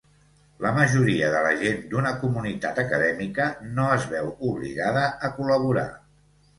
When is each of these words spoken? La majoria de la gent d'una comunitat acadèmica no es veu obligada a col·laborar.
La 0.65 0.69
majoria 0.77 1.29
de 1.35 1.41
la 1.49 1.51
gent 1.59 1.83
d'una 1.91 2.15
comunitat 2.25 2.83
acadèmica 2.87 3.49
no 3.79 3.89
es 4.01 4.11
veu 4.17 4.35
obligada 4.53 5.09
a 5.31 5.35
col·laborar. 5.41 5.91